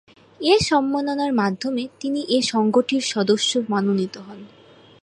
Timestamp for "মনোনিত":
3.69-4.15